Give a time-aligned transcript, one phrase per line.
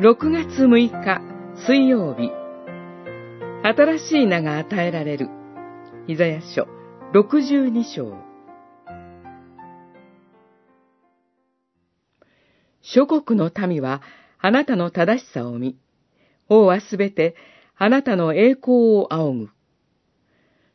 [0.00, 1.20] 6月6日
[1.66, 2.30] 水曜日
[3.64, 5.28] 新しい名が与えられる
[6.06, 6.68] イザヤ書
[7.12, 8.14] 62章
[12.80, 14.00] 諸国の民は
[14.38, 15.76] あなたの正しさを見、
[16.48, 17.34] 王はすべて
[17.76, 19.50] あなたの栄光を仰ぐ。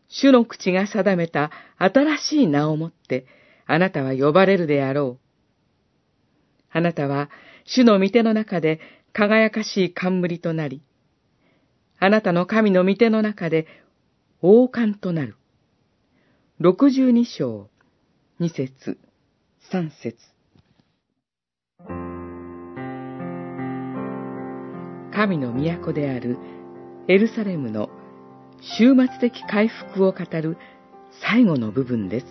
[0.09, 3.25] 主の口が定めた新しい名をもって、
[3.67, 5.23] あなたは呼ばれるであろう。
[6.71, 7.29] あなたは
[7.65, 8.81] 主の御手の中で
[9.13, 10.81] 輝かしい冠となり、
[11.99, 13.67] あなたの神の御手の中で
[14.41, 15.37] 王冠となる。
[16.59, 17.69] 六十二章、
[18.39, 18.97] 二節、
[19.71, 20.17] 三節。
[25.13, 26.39] 神の都である
[27.07, 27.89] エルサレムの
[28.77, 30.57] 終末的回復を語る
[31.21, 32.25] 最後の部分です。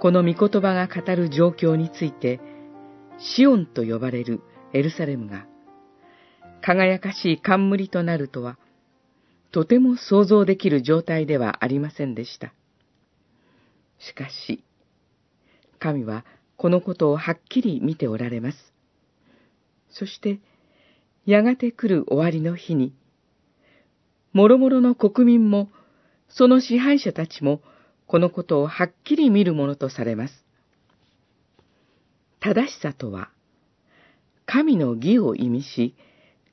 [0.00, 2.40] この御言葉が語る状況について、
[3.18, 5.46] シオンと呼ばれるエルサレムが、
[6.62, 8.58] 輝かしい冠となるとは、
[9.50, 12.54] とても想像できる状態ではありませんでした。
[13.98, 14.64] しかし、
[15.78, 16.24] 神は
[16.56, 18.72] このことをはっきり見ておられます。
[19.90, 20.40] そして、
[21.26, 22.94] やがて来る終わりの日に、
[24.32, 25.70] 諸々の国民も、
[26.28, 27.60] その支配者たちも、
[28.06, 30.44] このことをはっきり見るものとされます。
[32.40, 33.30] 正しさとは、
[34.46, 35.94] 神の義を意味し、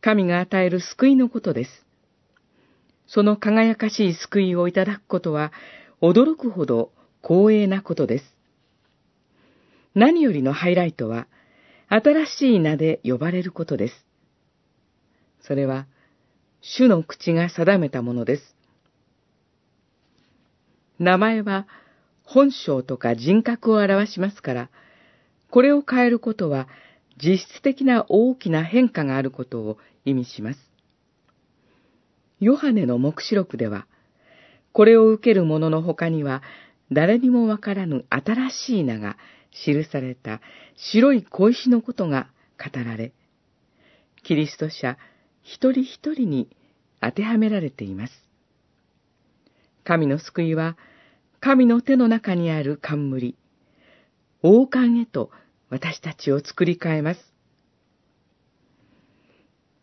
[0.01, 1.85] 神が与える救いのことです。
[3.07, 5.51] その輝かしい救いをいただくことは、
[6.01, 8.35] 驚くほど光栄なことです。
[9.95, 11.27] 何よりのハイライトは、
[11.89, 14.05] 新しい名で呼ばれることです。
[15.41, 15.87] それは、
[16.61, 18.55] 主の口が定めたものです。
[20.99, 21.67] 名前は、
[22.23, 24.69] 本性とか人格を表しますから、
[25.49, 26.67] これを変えることは、
[27.21, 30.59] 実質的な大きな変化があることを意味します。
[32.39, 33.85] ヨハネの目視録では、
[34.71, 36.41] これを受ける者の他には、
[36.91, 39.17] 誰にもわからぬ新しい名が
[39.51, 40.41] 記された
[40.75, 43.11] 白い小石のことが語られ、
[44.23, 44.97] キリスト者
[45.43, 46.49] 一人一人に
[47.01, 48.13] 当てはめられています。
[49.83, 50.77] 神の救いは、
[51.39, 53.35] 神の手の中にある冠、
[54.41, 55.31] 王冠へと
[55.69, 57.19] 私たちを作り変えます。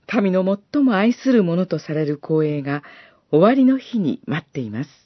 [0.06, 2.82] 神の最も愛するものとされる光栄が
[3.30, 5.05] 終わりの日に待っています。